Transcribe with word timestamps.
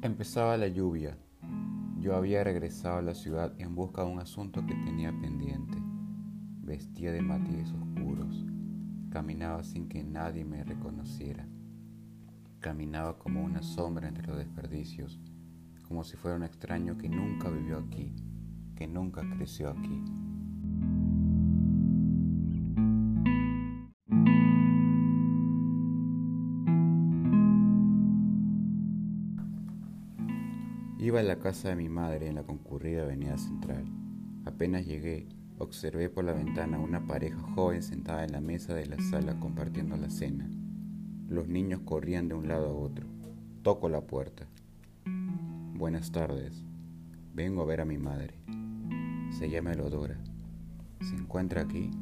Empezaba 0.00 0.56
la 0.56 0.68
lluvia. 0.68 1.18
Yo 1.98 2.14
había 2.14 2.44
regresado 2.44 2.98
a 2.98 3.02
la 3.02 3.14
ciudad 3.14 3.52
en 3.58 3.74
busca 3.74 4.04
de 4.04 4.12
un 4.12 4.20
asunto 4.20 4.64
que 4.64 4.76
tenía 4.76 5.10
pendiente. 5.10 5.76
Vestía 6.62 7.10
de 7.10 7.20
matices 7.20 7.72
oscuros. 7.72 8.46
Caminaba 9.10 9.64
sin 9.64 9.88
que 9.88 10.04
nadie 10.04 10.44
me 10.44 10.62
reconociera. 10.62 11.48
Caminaba 12.60 13.18
como 13.18 13.42
una 13.42 13.60
sombra 13.60 14.06
entre 14.06 14.28
los 14.28 14.38
desperdicios, 14.38 15.18
como 15.88 16.04
si 16.04 16.16
fuera 16.16 16.36
un 16.36 16.44
extraño 16.44 16.96
que 16.96 17.08
nunca 17.08 17.50
vivió 17.50 17.78
aquí, 17.78 18.14
que 18.76 18.86
nunca 18.86 19.28
creció 19.36 19.70
aquí. 19.70 20.04
Iba 31.00 31.20
a 31.20 31.22
la 31.22 31.38
casa 31.38 31.68
de 31.68 31.76
mi 31.76 31.88
madre 31.88 32.26
en 32.26 32.34
la 32.34 32.42
concurrida 32.42 33.02
avenida 33.02 33.38
central. 33.38 33.84
Apenas 34.44 34.84
llegué, 34.84 35.28
observé 35.56 36.10
por 36.10 36.24
la 36.24 36.32
ventana 36.32 36.80
una 36.80 37.06
pareja 37.06 37.38
joven 37.54 37.84
sentada 37.84 38.24
en 38.24 38.32
la 38.32 38.40
mesa 38.40 38.74
de 38.74 38.86
la 38.86 38.98
sala 39.08 39.38
compartiendo 39.38 39.96
la 39.96 40.10
cena. 40.10 40.50
Los 41.28 41.46
niños 41.46 41.82
corrían 41.84 42.26
de 42.26 42.34
un 42.34 42.48
lado 42.48 42.66
a 42.66 42.72
otro. 42.72 43.06
Toco 43.62 43.88
la 43.88 44.00
puerta. 44.00 44.48
Buenas 45.74 46.10
tardes. 46.10 46.64
Vengo 47.32 47.62
a 47.62 47.66
ver 47.66 47.80
a 47.80 47.84
mi 47.84 47.96
madre. 47.96 48.34
Se 49.38 49.48
llama 49.48 49.74
Elodora. 49.74 50.18
¿Se 51.00 51.14
encuentra 51.14 51.62
aquí? 51.62 51.92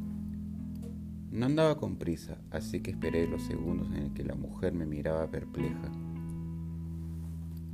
No 1.30 1.44
andaba 1.44 1.76
con 1.76 1.96
prisa, 1.96 2.38
así 2.50 2.80
que 2.80 2.92
esperé 2.92 3.28
los 3.28 3.42
segundos 3.42 3.88
en 3.88 4.04
el 4.04 4.14
que 4.14 4.24
la 4.24 4.36
mujer 4.36 4.72
me 4.72 4.86
miraba 4.86 5.30
perpleja. 5.30 5.92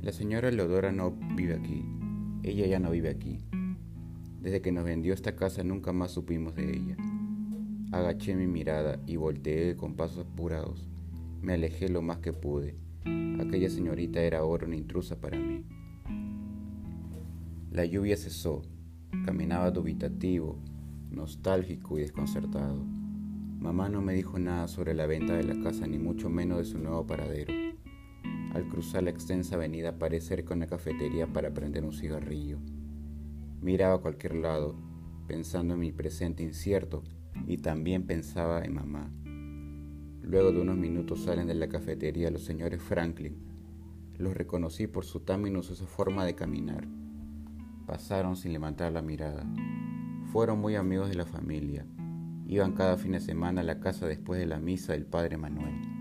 La 0.03 0.11
señora 0.11 0.51
Leodora 0.51 0.91
no 0.91 1.11
vive 1.11 1.53
aquí. 1.53 1.85
Ella 2.43 2.67
ya 2.67 2.77
no 2.77 2.91
vive 2.91 3.07
aquí. 3.07 3.39
Desde 4.41 4.61
que 4.61 4.73
nos 4.73 4.83
vendió 4.83 5.13
esta 5.13 5.37
casa 5.37 5.63
nunca 5.63 5.93
más 5.93 6.11
supimos 6.11 6.55
de 6.55 6.75
ella. 6.75 6.97
Agaché 7.93 8.35
mi 8.35 8.45
mirada 8.45 8.99
y 9.07 9.15
volteé 9.15 9.77
con 9.77 9.95
pasos 9.95 10.25
apurados. 10.27 10.89
Me 11.41 11.53
alejé 11.53 11.87
lo 11.87 12.01
más 12.01 12.17
que 12.17 12.33
pude. 12.33 12.75
Aquella 13.39 13.69
señorita 13.69 14.19
era 14.19 14.39
ahora 14.39 14.67
una 14.67 14.75
intrusa 14.75 15.21
para 15.21 15.39
mí. 15.39 15.63
La 17.71 17.85
lluvia 17.85 18.17
cesó. 18.17 18.61
Caminaba 19.23 19.71
dubitativo, 19.71 20.59
nostálgico 21.11 21.97
y 21.97 22.01
desconcertado. 22.01 22.83
Mamá 23.57 23.87
no 23.87 24.01
me 24.01 24.13
dijo 24.13 24.37
nada 24.37 24.67
sobre 24.67 24.95
la 24.95 25.05
venta 25.05 25.33
de 25.37 25.45
la 25.45 25.63
casa, 25.63 25.87
ni 25.87 25.97
mucho 25.97 26.29
menos 26.29 26.57
de 26.57 26.65
su 26.65 26.77
nuevo 26.77 27.07
paradero. 27.07 27.62
Al 28.53 28.67
cruzar 28.67 29.03
la 29.03 29.09
extensa 29.09 29.55
avenida 29.55 29.97
paré 29.97 30.21
cerca 30.21 30.53
una 30.53 30.67
cafetería 30.67 31.25
para 31.25 31.53
prender 31.53 31.83
un 31.83 31.91
cigarrillo. 31.91 32.59
Miraba 33.61 33.95
a 33.95 34.01
cualquier 34.01 34.35
lado, 34.35 34.75
pensando 35.27 35.73
en 35.73 35.79
mi 35.79 35.91
presente 35.91 36.43
incierto, 36.43 37.03
y 37.47 37.57
también 37.57 38.05
pensaba 38.05 38.63
en 38.63 38.75
mamá. 38.75 39.11
Luego 40.21 40.51
de 40.51 40.61
unos 40.61 40.77
minutos 40.77 41.23
salen 41.23 41.47
de 41.47 41.55
la 41.55 41.67
cafetería 41.67 42.29
los 42.29 42.43
señores 42.43 42.81
Franklin. 42.81 43.37
Los 44.17 44.35
reconocí 44.35 44.85
por 44.87 45.03
su 45.03 45.21
tan 45.21 45.41
minuciosa 45.41 45.85
forma 45.87 46.23
de 46.23 46.35
caminar. 46.35 46.87
Pasaron 47.87 48.35
sin 48.35 48.53
levantar 48.53 48.91
la 48.91 49.01
mirada. 49.01 49.45
Fueron 50.31 50.59
muy 50.59 50.75
amigos 50.75 51.09
de 51.09 51.15
la 51.15 51.25
familia. 51.25 51.85
Iban 52.47 52.73
cada 52.73 52.97
fin 52.97 53.13
de 53.13 53.19
semana 53.19 53.61
a 53.61 53.63
la 53.63 53.79
casa 53.79 54.05
después 54.05 54.39
de 54.39 54.45
la 54.45 54.59
misa 54.59 54.93
del 54.93 55.05
padre 55.05 55.37
Manuel. 55.37 55.92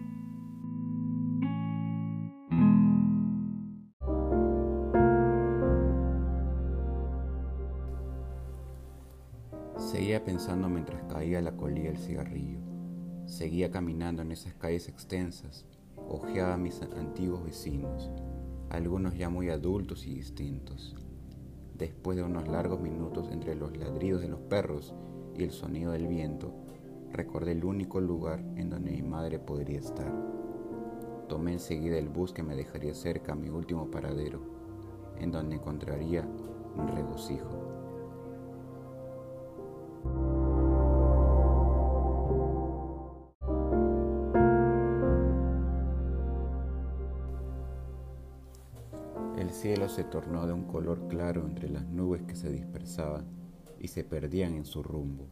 Seguía 10.03 10.25
pensando 10.25 10.69
mientras 10.69 11.01
caía 11.05 11.41
la 11.41 11.57
colilla 11.57 11.91
del 11.91 11.97
cigarrillo. 11.97 12.59
Seguía 13.27 13.71
caminando 13.71 14.23
en 14.23 14.33
esas 14.33 14.53
calles 14.55 14.89
extensas. 14.89 15.65
Ojeaba 15.97 16.55
a 16.55 16.57
mis 16.57 16.83
antiguos 16.83 17.45
vecinos, 17.45 18.11
algunos 18.69 19.17
ya 19.17 19.29
muy 19.29 19.49
adultos 19.49 20.05
y 20.09 20.15
distintos. 20.17 20.97
Después 21.79 22.17
de 22.17 22.25
unos 22.25 22.49
largos 22.49 22.81
minutos 22.81 23.29
entre 23.31 23.55
los 23.55 23.77
ladridos 23.77 24.23
de 24.23 24.29
los 24.29 24.41
perros 24.41 24.93
y 25.37 25.45
el 25.45 25.53
sonido 25.53 25.93
del 25.93 26.09
viento, 26.09 26.53
recordé 27.13 27.53
el 27.53 27.65
único 27.65 28.01
lugar 28.01 28.41
en 28.57 28.71
donde 28.71 28.91
mi 28.91 29.03
madre 29.03 29.39
podría 29.39 29.79
estar. 29.79 30.13
Tomé 31.29 31.53
enseguida 31.53 31.97
el 31.97 32.09
bus 32.09 32.33
que 32.33 32.43
me 32.43 32.57
dejaría 32.57 32.95
cerca 32.95 33.35
a 33.35 33.37
mi 33.37 33.51
último 33.51 33.89
paradero, 33.89 34.41
en 35.21 35.31
donde 35.31 35.55
encontraría 35.55 36.27
un 36.77 36.89
regocijo. 36.89 37.72
El 49.43 49.51
cielo 49.51 49.89
se 49.89 50.05
tornó 50.05 50.47
de 50.47 50.53
un 50.53 50.63
color 50.63 51.09
claro 51.09 51.45
entre 51.45 51.69
las 51.69 51.85
nubes 51.85 52.23
que 52.23 52.37
se 52.37 52.49
dispersaban 52.49 53.25
y 53.81 53.89
se 53.89 54.05
perdían 54.05 54.55
en 54.55 54.65
su 54.65 54.85
rumbo. 54.85 55.27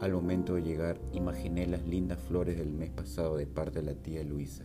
Al 0.00 0.12
momento 0.12 0.54
de 0.54 0.62
llegar, 0.62 1.00
imaginé 1.10 1.66
las 1.66 1.84
lindas 1.84 2.20
flores 2.20 2.56
del 2.56 2.70
mes 2.70 2.90
pasado 2.90 3.36
de 3.36 3.48
parte 3.48 3.80
de 3.80 3.86
la 3.86 4.00
tía 4.00 4.22
Luisa, 4.22 4.62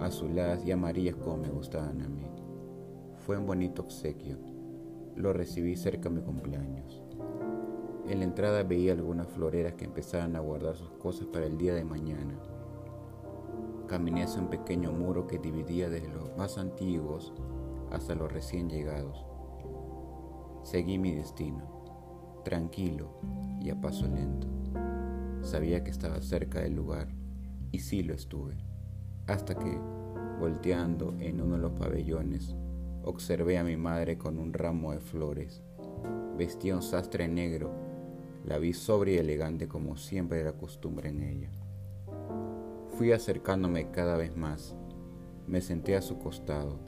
azuladas 0.00 0.64
y 0.64 0.72
amarillas 0.72 1.16
como 1.16 1.36
me 1.36 1.50
gustaban 1.50 2.00
a 2.00 2.08
mí. 2.08 2.24
Fue 3.26 3.36
un 3.36 3.44
bonito 3.44 3.82
obsequio. 3.82 4.38
Lo 5.14 5.34
recibí 5.34 5.76
cerca 5.76 6.08
de 6.08 6.14
mi 6.14 6.22
cumpleaños. 6.22 7.02
En 8.08 8.20
la 8.20 8.24
entrada 8.24 8.62
veía 8.62 8.94
algunas 8.94 9.28
floreras 9.28 9.74
que 9.74 9.84
empezaban 9.84 10.36
a 10.36 10.40
guardar 10.40 10.74
sus 10.74 10.92
cosas 10.92 11.26
para 11.26 11.44
el 11.44 11.58
día 11.58 11.74
de 11.74 11.84
mañana. 11.84 12.34
Caminé 13.86 14.24
hacia 14.24 14.40
un 14.40 14.48
pequeño 14.48 14.92
muro 14.92 15.26
que 15.26 15.38
dividía 15.38 15.88
desde 15.88 16.08
los 16.08 16.36
más 16.36 16.58
antiguos 16.58 17.32
hasta 17.90 18.14
los 18.14 18.32
recién 18.32 18.68
llegados. 18.68 19.24
Seguí 20.64 20.98
mi 20.98 21.14
destino, 21.14 22.42
tranquilo 22.44 23.20
y 23.60 23.70
a 23.70 23.80
paso 23.80 24.06
lento. 24.06 24.48
Sabía 25.42 25.84
que 25.84 25.90
estaba 25.90 26.20
cerca 26.20 26.60
del 26.60 26.74
lugar 26.74 27.08
y 27.70 27.78
sí 27.78 28.02
lo 28.02 28.14
estuve, 28.14 28.56
hasta 29.26 29.54
que, 29.54 29.78
volteando 30.40 31.14
en 31.20 31.40
uno 31.40 31.56
de 31.56 31.62
los 31.62 31.72
pabellones, 31.72 32.56
observé 33.04 33.58
a 33.58 33.64
mi 33.64 33.76
madre 33.76 34.18
con 34.18 34.38
un 34.38 34.52
ramo 34.52 34.92
de 34.92 35.00
flores. 35.00 35.62
Vestía 36.36 36.74
un 36.74 36.82
sastre 36.82 37.28
negro 37.28 37.86
la 38.46 38.58
vi 38.58 38.72
sobria 38.72 39.16
y 39.16 39.18
elegante 39.18 39.66
como 39.66 39.96
siempre 39.96 40.40
era 40.40 40.52
costumbre 40.52 41.08
en 41.08 41.20
ella. 41.20 41.50
Fui 42.96 43.12
acercándome 43.12 43.90
cada 43.90 44.16
vez 44.16 44.34
más. 44.38 44.74
Me 45.46 45.60
senté 45.60 45.96
a 45.96 46.00
su 46.00 46.18
costado. 46.18 46.78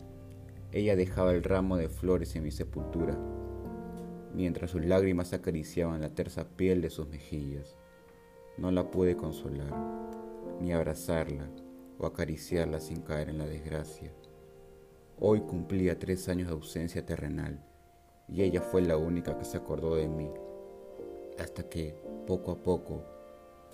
Ella 0.73 0.97
dejaba 0.97 1.33
el 1.33 1.45
ramo 1.45 1.77
de 1.77 1.91
flores 1.91 2.35
en 2.35 2.45
mi 2.45 2.51
sepultura, 2.51 3.15
mientras 4.33 4.71
sus 4.71 4.87
lágrimas 4.87 5.35
acariciaban 5.35 6.01
la 6.01 6.09
tersa 6.09 6.49
piel 6.49 6.81
de 6.81 6.89
sus 6.89 7.09
mejillas. 7.09 7.77
No 8.57 8.71
la 8.71 8.91
pude 8.91 9.17
consolar, 9.17 9.75
ni 10.63 10.73
abrazarla 10.73 11.47
o 11.99 12.07
acariciarla 12.07 12.81
sin 12.81 13.03
caer 13.03 13.29
en 13.29 13.37
la 13.37 13.47
desgracia. 13.47 14.11
Hoy 15.21 15.43
cumplía 15.43 15.99
tres 15.99 16.27
años 16.31 16.49
de 16.49 16.55
ausencia 16.55 17.05
terrenal 17.05 17.63
y 18.29 18.45
ella 18.45 18.63
fue 18.63 18.81
la 18.81 18.97
única 18.97 19.37
que 19.37 19.45
se 19.45 19.59
acordó 19.59 19.95
de 19.97 20.09
mí 20.09 20.31
hasta 21.39 21.69
que, 21.69 21.95
poco 22.27 22.53
a 22.53 22.63
poco, 22.63 23.05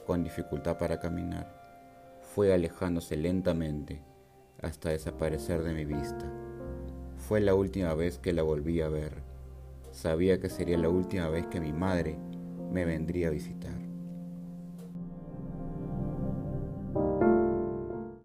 con 0.05 0.25
dificultad 0.25 0.77
para 0.79 0.99
caminar, 0.99 1.64
fue 2.35 2.53
alejándose 2.53 3.17
lentamente 3.17 4.03
hasta 4.61 4.91
desaparecer 4.91 5.63
de 5.63 5.73
mi 5.73 5.85
vista. 5.85 6.29
Fue 7.17 7.41
la 7.41 7.55
última 7.55 7.95
vez 7.95 8.19
que 8.19 8.33
la 8.33 8.43
volví 8.43 8.81
a 8.81 8.89
ver. 8.89 9.23
Sabía 9.93 10.41
que 10.41 10.51
sería 10.51 10.77
la 10.77 10.89
última 10.89 11.29
vez 11.29 11.47
que 11.47 11.61
mi 11.61 11.73
madre 11.73 12.19
me 12.73 12.85
vendría 12.85 13.29
a 13.29 13.31
visitar. 13.31 13.84